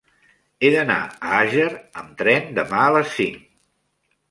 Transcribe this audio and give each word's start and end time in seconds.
He 0.61 0.71
d'anar 0.75 0.95
a 1.09 1.35
Àger 1.41 1.67
amb 2.03 2.17
tren 2.23 2.51
demà 2.61 2.83
a 2.87 2.91
les 2.99 3.15
cinc. 3.21 3.47